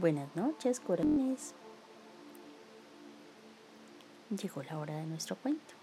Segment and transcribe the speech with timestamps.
[0.00, 1.54] Buenas noches, corazones.
[4.30, 5.74] Llegó la hora de nuestro cuento.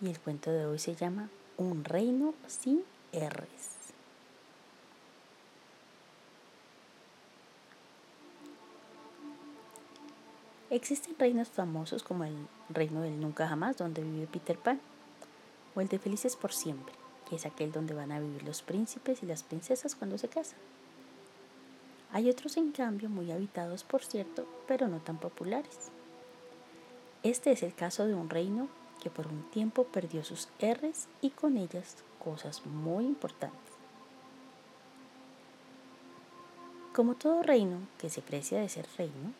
[0.00, 3.92] Y el cuento de hoy se llama Un reino sin R's.
[10.70, 12.34] Existen reinos famosos como el
[12.70, 14.80] reino del nunca jamás, donde vive Peter Pan,
[15.76, 16.92] o el de Felices por siempre,
[17.30, 20.58] que es aquel donde van a vivir los príncipes y las princesas cuando se casan.
[22.14, 25.90] Hay otros, en cambio, muy habitados, por cierto, pero no tan populares.
[27.24, 28.68] Este es el caso de un reino
[29.02, 33.58] que por un tiempo perdió sus R's y con ellas cosas muy importantes.
[36.94, 39.32] Como todo reino que se precia de ser reino,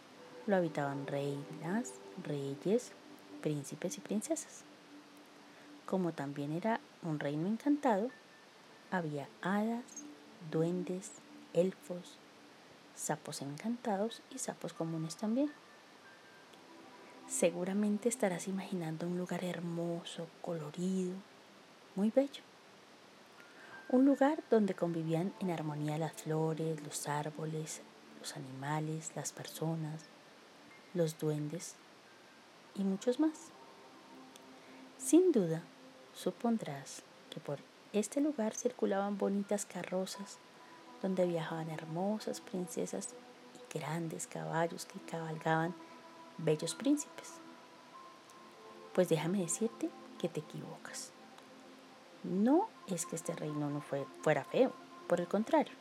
[0.48, 1.92] lo habitaban reinas,
[2.24, 2.90] reyes,
[3.40, 4.64] príncipes y princesas.
[5.86, 8.10] Como también era un reino encantado,
[8.90, 9.84] había hadas,
[10.50, 11.12] duendes,
[11.52, 12.18] elfos,
[12.94, 15.50] sapos encantados y sapos comunes también.
[17.28, 21.14] Seguramente estarás imaginando un lugar hermoso, colorido,
[21.94, 22.42] muy bello.
[23.88, 27.82] Un lugar donde convivían en armonía las flores, los árboles,
[28.20, 30.02] los animales, las personas,
[30.94, 31.76] los duendes
[32.74, 33.50] y muchos más.
[34.98, 35.62] Sin duda,
[36.14, 37.58] supondrás que por
[37.92, 40.38] este lugar circulaban bonitas carrozas
[41.04, 43.10] donde viajaban hermosas princesas
[43.54, 45.74] y grandes caballos que cabalgaban
[46.38, 47.34] bellos príncipes.
[48.94, 51.12] Pues déjame decirte que te equivocas.
[52.22, 54.72] No es que este reino no fuera feo,
[55.06, 55.74] por el contrario,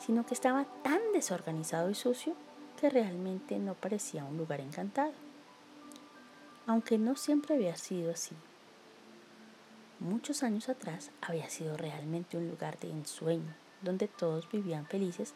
[0.00, 2.34] sino que estaba tan desorganizado y sucio
[2.80, 5.12] que realmente no parecía un lugar encantado.
[6.66, 8.34] Aunque no siempre había sido así.
[10.00, 15.34] Muchos años atrás había sido realmente un lugar de ensueño, donde todos vivían felices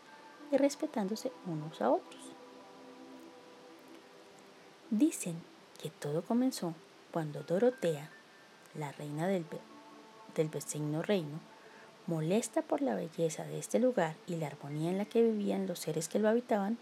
[0.51, 2.21] y respetándose unos a otros.
[4.91, 5.37] Dicen
[5.83, 6.75] que todo comenzó
[7.13, 8.11] cuando Dorotea,
[8.75, 9.45] la reina del,
[10.35, 11.41] del vecino reino,
[12.07, 15.81] molesta por la belleza de este lugar y la armonía en la que vivían los
[15.81, 16.79] seres que lo habitaban,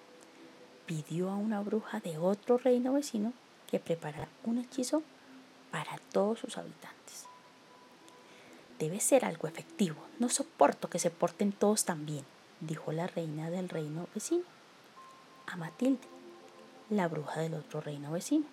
[0.87, 3.33] pidió a una bruja de otro reino vecino
[3.71, 5.03] que preparara un hechizo
[5.71, 7.27] para todos sus habitantes.
[8.85, 9.97] Debe ser algo efectivo.
[10.19, 12.23] No soporto que se porten todos tan bien,
[12.61, 14.45] dijo la reina del reino vecino,
[15.47, 16.07] a Matilde,
[16.91, 18.45] la bruja del otro reino vecino.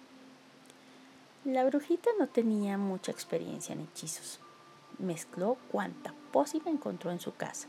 [1.43, 4.39] La brujita no tenía mucha experiencia en hechizos.
[4.99, 7.67] Mezcló cuanta pócima encontró en su casa.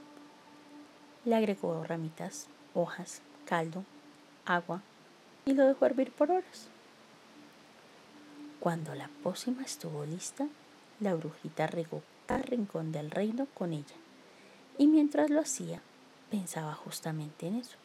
[1.25, 3.83] Le agregó ramitas, hojas, caldo,
[4.47, 4.83] agua
[5.47, 6.69] y lo dejó hervir por horas.
[8.61, 10.47] Cuando la pócima estuvo lista,
[11.01, 13.97] la brujita regó cada rincón del reino con ella.
[14.79, 15.83] Y mientras lo hacía,
[16.31, 17.77] pensaba justamente en eso,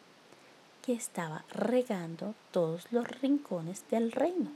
[0.82, 4.52] que estaba regando todos los rincones del reino.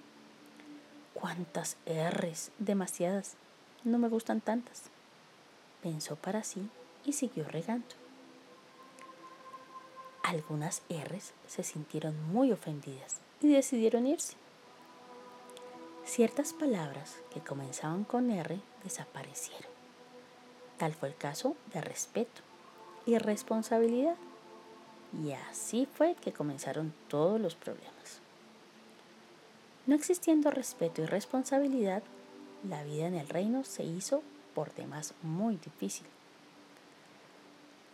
[1.13, 2.51] ¿Cuántas R's?
[2.57, 3.35] Demasiadas.
[3.83, 4.83] No me gustan tantas.
[5.83, 6.69] Pensó para sí
[7.03, 7.95] y siguió regando.
[10.23, 14.35] Algunas R's se sintieron muy ofendidas y decidieron irse.
[16.05, 19.70] Ciertas palabras que comenzaban con R desaparecieron.
[20.81, 22.41] Tal fue el caso de respeto
[23.05, 24.15] y responsabilidad.
[25.23, 28.19] Y así fue que comenzaron todos los problemas.
[29.85, 32.01] No existiendo respeto y responsabilidad,
[32.67, 34.23] la vida en el reino se hizo
[34.55, 36.07] por demás muy difícil.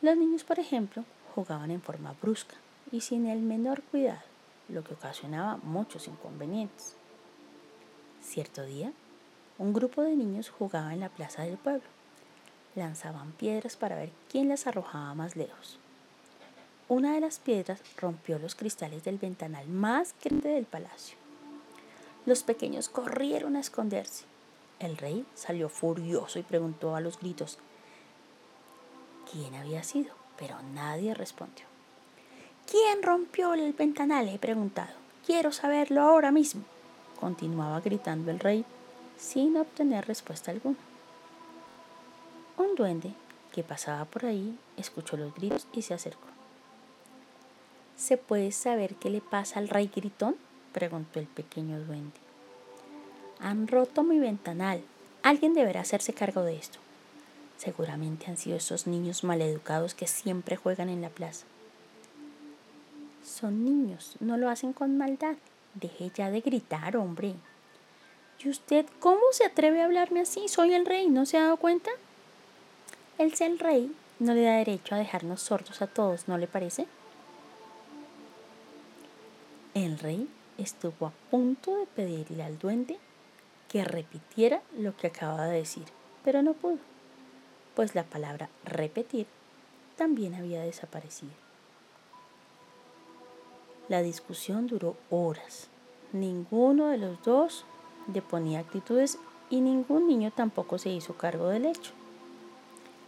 [0.02, 1.04] Los niños, por ejemplo,
[1.36, 2.56] jugaban en forma brusca
[2.90, 4.24] y sin el menor cuidado,
[4.70, 6.96] lo que ocasionaba muchos inconvenientes.
[8.22, 8.94] Cierto día,
[9.58, 11.97] un grupo de niños jugaba en la plaza del pueblo.
[12.78, 15.78] Lanzaban piedras para ver quién las arrojaba más lejos.
[16.88, 21.18] Una de las piedras rompió los cristales del ventanal más grande del palacio.
[22.26, 24.24] Los pequeños corrieron a esconderse.
[24.80, 27.58] El rey salió furioso y preguntó a los gritos
[29.30, 31.66] quién había sido, pero nadie respondió.
[32.72, 34.30] ¿Quién rompió el ventanal?
[34.30, 34.94] He preguntado.
[35.26, 36.64] Quiero saberlo ahora mismo
[37.18, 38.64] continuaba gritando el rey
[39.18, 40.78] sin obtener respuesta alguna.
[42.78, 43.12] Duende
[43.52, 46.28] que pasaba por ahí escuchó los gritos y se acercó.
[47.98, 50.36] ¿Se puede saber qué le pasa al rey gritón?
[50.72, 52.20] preguntó el pequeño duende.
[53.40, 54.84] Han roto mi ventanal.
[55.24, 56.78] Alguien deberá hacerse cargo de esto.
[57.58, 61.46] Seguramente han sido esos niños maleducados que siempre juegan en la plaza.
[63.26, 65.36] Son niños, no lo hacen con maldad,
[65.74, 67.36] Deje ya de gritar, hombre.
[68.40, 70.48] ¿Y usted cómo se atreve a hablarme así?
[70.48, 71.92] Soy el rey, ¿no se ha dado cuenta?
[73.18, 76.86] El rey no le da derecho a dejarnos sordos a todos, ¿no le parece?
[79.74, 80.30] El rey
[80.60, 83.00] estuvo a punto de pedirle al duende
[83.70, 85.86] que repitiera lo que acababa de decir,
[86.24, 86.78] pero no pudo,
[87.76, 89.26] pues la palabra repetir
[89.96, 91.32] también había desaparecido.
[93.90, 95.70] La discusión duró horas.
[96.14, 97.66] Ninguno de los dos
[98.14, 99.18] le ponía actitudes
[99.50, 101.94] y ningún niño tampoco se hizo cargo del hecho.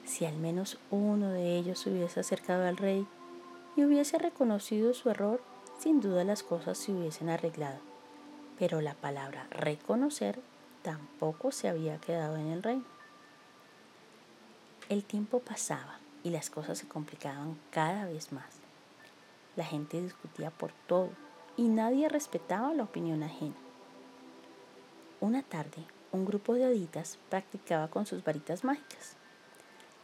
[0.10, 3.06] Si al menos uno de ellos se hubiese acercado al rey
[3.76, 5.40] y hubiese reconocido su error,
[5.78, 7.78] sin duda las cosas se hubiesen arreglado.
[8.58, 10.40] Pero la palabra reconocer
[10.82, 12.86] tampoco se había quedado en el reino.
[14.90, 18.50] El tiempo pasaba y las cosas se complicaban cada vez más.
[19.56, 21.12] La gente discutía por todo
[21.56, 23.54] y nadie respetaba la opinión ajena.
[25.22, 29.16] Una tarde, un grupo de haditas practicaba con sus varitas mágicas.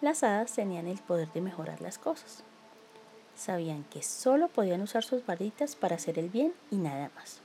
[0.05, 2.43] Las hadas tenían el poder de mejorar las cosas.
[3.35, 7.39] Sabían que solo podían usar sus varitas para hacer el bien y nada más.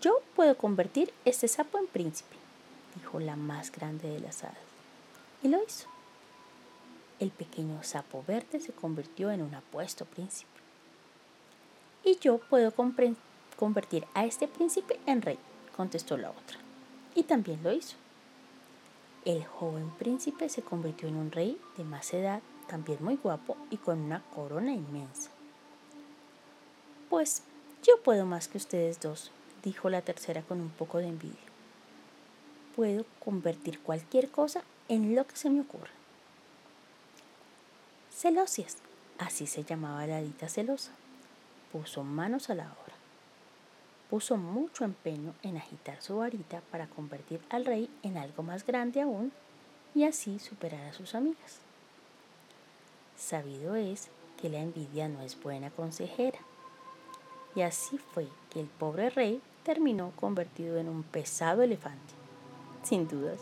[0.00, 2.34] Yo puedo convertir este sapo en príncipe,
[2.96, 4.58] dijo la más grande de las hadas.
[5.44, 5.86] Y lo hizo.
[7.20, 10.50] El pequeño sapo verde se convirtió en un apuesto príncipe.
[12.02, 15.38] Y yo puedo convertir a este príncipe en rey,
[15.76, 16.58] contestó la otra.
[17.14, 17.94] Y también lo hizo.
[19.26, 23.76] El joven príncipe se convirtió en un rey de más edad, también muy guapo y
[23.76, 25.30] con una corona inmensa.
[27.10, 27.42] Pues
[27.82, 29.30] yo puedo más que ustedes dos,
[29.62, 31.36] dijo la tercera con un poco de envidia.
[32.74, 35.90] Puedo convertir cualquier cosa en lo que se me ocurra.
[38.10, 38.78] Celosias,
[39.18, 40.92] así se llamaba la dita celosa,
[41.72, 42.89] puso manos a la obra
[44.10, 49.00] puso mucho empeño en agitar su varita para convertir al rey en algo más grande
[49.00, 49.30] aún
[49.94, 51.60] y así superar a sus amigas.
[53.16, 54.08] Sabido es
[54.40, 56.40] que la envidia no es buena consejera.
[57.54, 62.14] Y así fue que el pobre rey terminó convertido en un pesado elefante.
[62.82, 63.38] Sin dudas,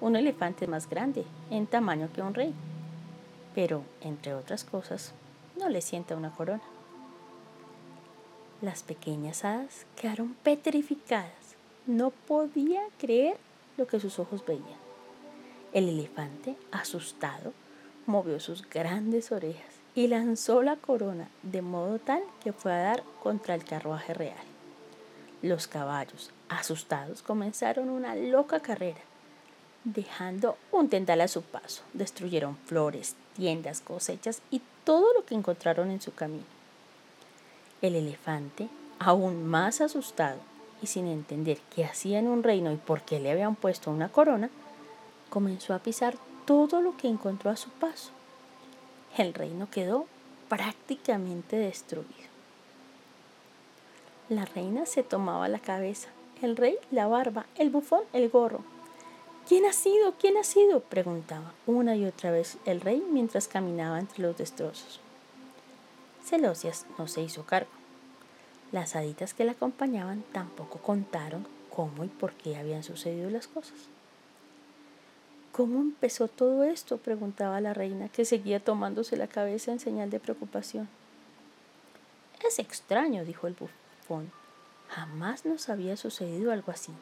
[0.00, 2.52] un elefante más grande en tamaño que un rey.
[3.54, 5.12] Pero, entre otras cosas,
[5.58, 6.62] no le sienta una corona.
[8.62, 11.56] Las pequeñas hadas quedaron petrificadas.
[11.86, 13.36] No podía creer
[13.76, 14.62] lo que sus ojos veían.
[15.72, 17.52] El elefante, asustado,
[18.06, 23.02] movió sus grandes orejas y lanzó la corona de modo tal que fue a dar
[23.20, 24.44] contra el carruaje real.
[25.42, 29.00] Los caballos, asustados, comenzaron una loca carrera,
[29.82, 31.82] dejando un tendal a su paso.
[31.94, 36.61] Destruyeron flores, tiendas, cosechas y todo lo que encontraron en su camino.
[37.82, 38.68] El elefante,
[39.00, 40.38] aún más asustado
[40.80, 44.08] y sin entender qué hacía en un reino y por qué le habían puesto una
[44.08, 44.50] corona,
[45.28, 48.10] comenzó a pisar todo lo que encontró a su paso.
[49.16, 50.06] El reino quedó
[50.48, 52.32] prácticamente destruido.
[54.28, 56.08] La reina se tomaba la cabeza,
[56.40, 58.62] el rey la barba, el bufón el gorro.
[59.48, 60.14] ¿Quién ha sido?
[60.20, 60.80] ¿Quién ha sido?
[60.80, 65.01] preguntaba una y otra vez el rey mientras caminaba entre los destrozos.
[66.32, 67.68] Celosias no se hizo cargo.
[68.72, 73.76] Las haditas que la acompañaban tampoco contaron cómo y por qué habían sucedido las cosas.
[75.52, 76.96] ¿Cómo empezó todo esto?
[76.96, 80.88] preguntaba la reina, que seguía tomándose la cabeza en señal de preocupación.
[82.48, 84.32] Es extraño, dijo el bufón.
[84.88, 86.92] Jamás nos había sucedido algo así.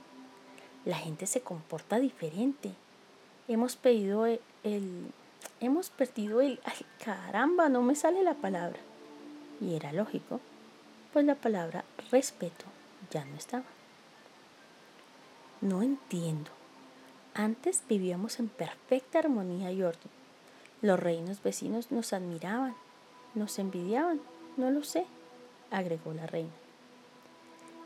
[0.84, 2.72] La gente se comporta diferente.
[3.46, 4.40] Hemos pedido el,
[5.60, 6.58] hemos perdido el...
[6.64, 8.80] Ay, caramba, no me sale la palabra
[9.60, 10.40] y era lógico,
[11.12, 12.64] pues la palabra respeto
[13.10, 13.64] ya no estaba.
[15.60, 16.50] No entiendo.
[17.34, 20.10] Antes vivíamos en perfecta armonía y orden.
[20.82, 22.74] Los reinos vecinos nos admiraban,
[23.34, 24.20] nos envidiaban,
[24.56, 25.06] no lo sé,
[25.70, 26.50] agregó la reina.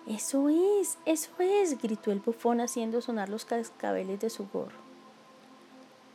[0.06, 4.84] Eso es, eso es, gritó el bufón haciendo sonar los cascabeles de su gorro.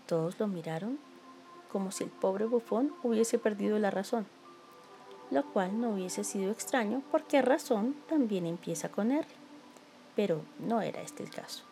[0.06, 1.00] Todos lo miraron
[1.72, 4.26] como si el pobre bufón hubiese perdido la razón
[5.32, 9.28] lo cual no hubiese sido extraño porque razón también empieza con R,
[10.16, 11.64] pero no era este el caso.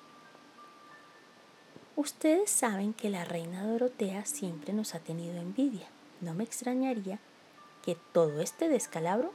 [1.96, 5.88] Ustedes saben que la reina Dorotea siempre nos ha tenido envidia.
[6.22, 7.20] No me extrañaría
[7.84, 9.32] que todo este descalabro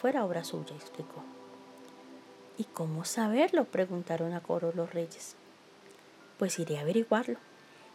[0.00, 1.24] fuera obra suya, explicó.
[2.56, 3.64] ¿Y cómo saberlo?
[3.64, 5.34] preguntaron a coro los reyes.
[6.38, 7.38] Pues iré a averiguarlo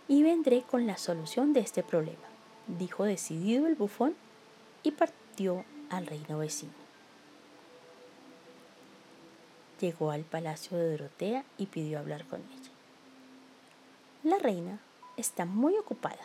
[0.10, 2.27] y vendré con la solución de este problema,
[2.67, 4.15] dijo decidido el bufón
[4.84, 5.23] y partió
[5.90, 6.74] al reino vecino.
[9.80, 12.72] Llegó al palacio de Dorotea y pidió hablar con ella.
[14.24, 14.80] La reina
[15.18, 16.22] está muy ocupada,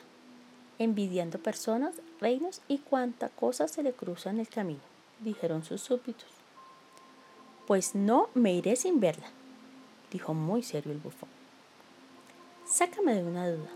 [0.78, 4.80] envidiando personas, reinos y cuanta cosa se le cruza en el camino,
[5.20, 6.28] dijeron sus súbditos.
[7.66, 9.28] Pues no me iré sin verla,
[10.12, 11.30] dijo muy serio el bufón.
[12.66, 13.70] Sácame de una duda.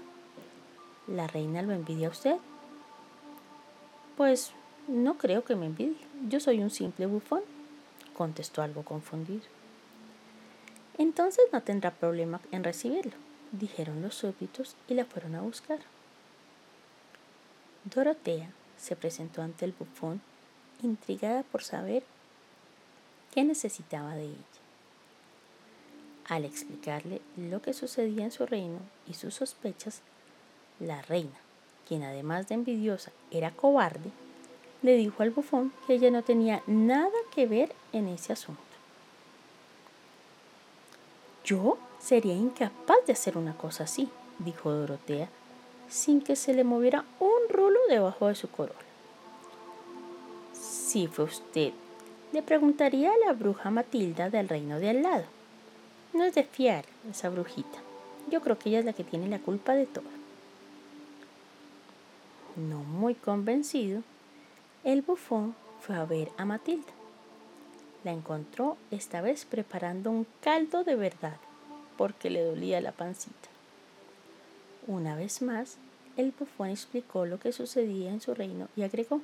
[1.08, 2.36] ¿La reina lo envidia a usted?
[4.16, 4.52] Pues
[4.88, 5.96] no creo que me envidie.
[6.28, 7.42] Yo soy un simple bufón,
[8.14, 9.42] contestó algo confundido.
[10.98, 13.12] Entonces no tendrá problema en recibirlo,
[13.52, 15.80] dijeron los súbditos y la fueron a buscar.
[17.84, 20.20] Dorotea se presentó ante el bufón,
[20.82, 22.04] intrigada por saber
[23.32, 24.36] qué necesitaba de ella.
[26.28, 30.02] Al explicarle lo que sucedía en su reino y sus sospechas,
[30.78, 31.38] la reina,
[31.88, 34.10] quien además de envidiosa era cobarde,
[34.82, 38.60] le dijo al bufón que ella no tenía nada que ver en ese asunto.
[41.44, 44.08] Yo sería incapaz de hacer una cosa así,
[44.38, 45.28] dijo Dorotea,
[45.88, 48.78] sin que se le moviera un rulo debajo de su corola.
[50.52, 51.72] Si fue usted
[52.32, 55.24] le preguntaría a la bruja Matilda del reino de al lado.
[56.14, 57.78] No es de fiar esa brujita.
[58.30, 60.04] Yo creo que ella es la que tiene la culpa de todo.
[62.56, 64.02] No muy convencido,
[64.84, 66.92] el bufón fue a ver a Matilda.
[68.04, 71.36] La encontró esta vez preparando un caldo de verdad,
[71.96, 73.48] porque le dolía la pancita.
[74.86, 75.78] Una vez más,
[76.16, 79.20] el bufón explicó lo que sucedía en su reino y agregó,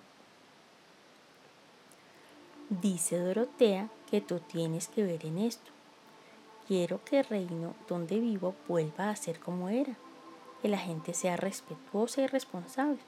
[2.71, 5.71] Dice Dorotea que tú tienes que ver en esto.
[6.67, 9.97] Quiero que el reino donde vivo vuelva a ser como era,
[10.61, 12.99] que la gente sea respetuosa y responsable.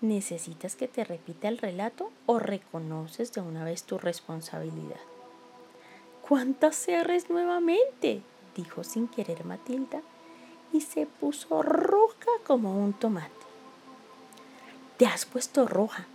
[0.00, 5.00] ¿Necesitas que te repita el relato o reconoces de una vez tu responsabilidad?
[6.26, 8.22] ¿Cuántas cierres nuevamente?
[8.56, 10.02] dijo sin querer Matilda
[10.72, 13.32] y se puso roja como un tomate.
[14.98, 16.06] Te has puesto roja,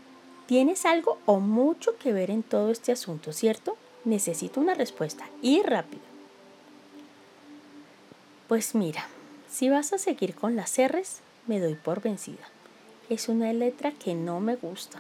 [0.46, 3.78] Tienes algo o mucho que ver en todo este asunto, ¿cierto?
[4.04, 6.04] Necesito una respuesta y rápido.
[8.50, 9.08] Pues mira,
[9.50, 12.53] si vas a seguir con las R's, me doy por vencida.
[13.14, 15.00] Es una letra que no me gusta,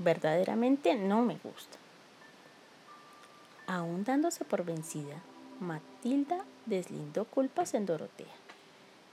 [0.00, 1.78] verdaderamente no me gusta.
[3.68, 5.22] Aún dándose por vencida,
[5.60, 8.34] Matilda deslindó culpas en Dorotea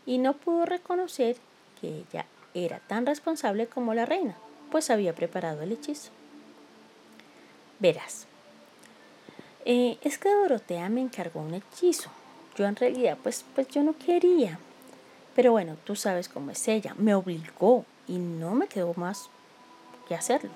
[0.07, 1.37] y no pudo reconocer
[1.79, 2.25] que ella
[2.55, 4.35] era tan responsable como la reina
[4.71, 6.09] pues había preparado el hechizo.
[7.77, 8.25] Verás,
[9.63, 12.09] eh, es que Dorotea me encargó un hechizo.
[12.55, 14.57] Yo en realidad, pues, pues yo no quería.
[15.35, 16.95] Pero bueno, tú sabes cómo es ella.
[16.97, 19.29] Me obligó y no me quedó más
[20.07, 20.49] que hacerlo.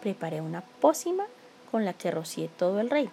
[0.00, 1.26] Preparé una pócima
[1.70, 3.10] con la que rocié todo el reino.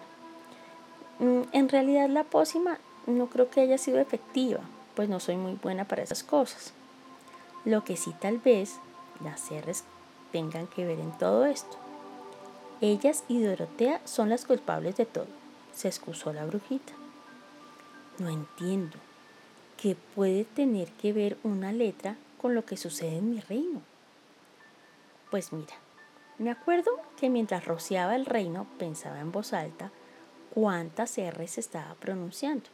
[1.18, 4.60] Mm, en realidad la pócima no creo que haya sido efectiva,
[4.94, 6.72] pues no soy muy buena para esas cosas.
[7.64, 8.76] Lo que sí tal vez
[9.22, 9.84] las R's
[10.32, 11.76] tengan que ver en todo esto.
[12.80, 15.26] Ellas y Dorotea son las culpables de todo,
[15.74, 16.92] se excusó la brujita.
[18.18, 18.96] No entiendo.
[19.76, 23.82] ¿Qué puede tener que ver una letra con lo que sucede en mi reino?
[25.32, 25.74] Pues mira,
[26.38, 29.90] me acuerdo que mientras rociaba el reino pensaba en voz alta
[30.54, 32.66] cuántas R's estaba pronunciando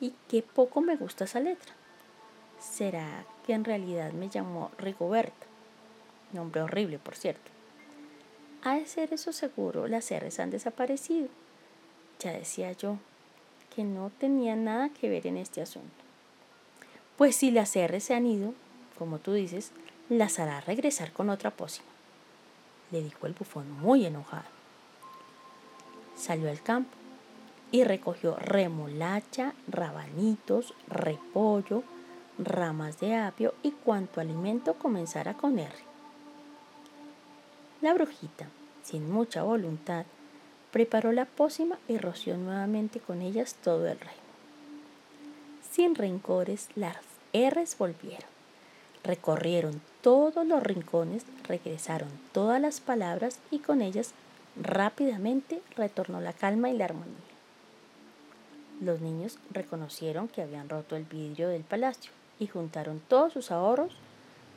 [0.00, 1.72] y qué poco me gusta esa letra.
[2.58, 5.46] ¿Será que en realidad me llamó Rigoberta?
[6.32, 7.52] Nombre horrible, por cierto.
[8.64, 11.28] Ha de ser eso seguro, las R's han desaparecido.
[12.18, 12.98] Ya decía yo
[13.72, 15.94] que no tenía nada que ver en este asunto.
[17.16, 18.52] Pues si las R se han ido,
[18.98, 19.72] como tú dices,
[20.08, 21.88] las hará regresar con otra pócima,
[22.90, 24.44] le dijo el bufón muy enojado.
[26.16, 26.96] Salió al campo
[27.70, 31.82] y recogió remolacha, rabanitos, repollo,
[32.38, 35.74] ramas de apio y cuanto alimento comenzara con R.
[37.80, 38.48] La brujita,
[38.82, 40.06] sin mucha voluntad,
[40.70, 44.26] preparó la pócima y roció nuevamente con ellas todo el reino.
[45.70, 46.96] Sin rencores, las
[47.32, 48.35] R's volvieron.
[49.06, 54.10] Recorrieron todos los rincones, regresaron todas las palabras y con ellas
[54.60, 57.14] rápidamente retornó la calma y la armonía.
[58.80, 62.10] Los niños reconocieron que habían roto el vidrio del palacio
[62.40, 63.92] y juntaron todos sus ahorros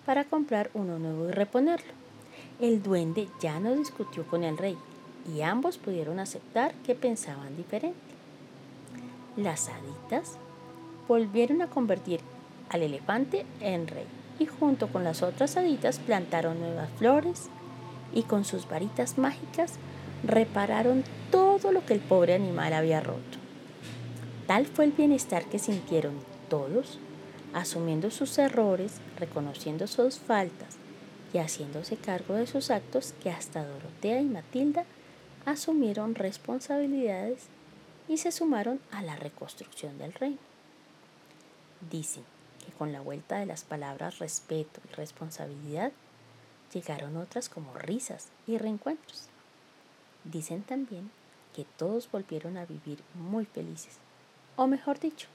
[0.03, 1.93] para comprar uno nuevo y reponerlo.
[2.59, 4.75] El duende ya no discutió con el rey
[5.31, 7.99] y ambos pudieron aceptar que pensaban diferente.
[9.37, 10.37] Las haditas
[11.07, 12.19] volvieron a convertir
[12.69, 14.07] al elefante en rey
[14.39, 17.49] y junto con las otras haditas plantaron nuevas flores
[18.13, 19.73] y con sus varitas mágicas
[20.23, 23.37] repararon todo lo que el pobre animal había roto.
[24.47, 26.15] Tal fue el bienestar que sintieron
[26.49, 26.97] todos,
[27.53, 30.77] asumiendo sus errores, reconociendo sus faltas
[31.33, 34.85] y haciéndose cargo de sus actos que hasta Dorotea y Matilda
[35.45, 37.47] asumieron responsabilidades
[38.07, 40.39] y se sumaron a la reconstrucción del reino.
[41.91, 42.23] Dicen
[42.79, 45.91] con la vuelta de las palabras respeto y responsabilidad
[46.73, 49.27] llegaron otras como risas y reencuentros.
[50.23, 51.11] Dicen también
[51.53, 53.97] que todos volvieron a vivir muy felices,
[54.55, 55.27] o mejor dicho,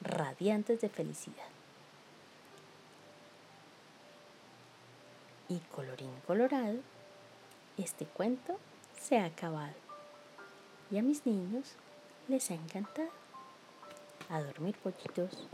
[0.00, 1.48] radiantes de felicidad.
[5.50, 6.78] Y colorín colorado,
[7.76, 8.58] este cuento
[8.98, 9.74] se ha acabado.
[10.90, 11.74] Y a mis niños
[12.26, 13.10] les ha encantado.
[14.30, 15.46] A dormir pollitos.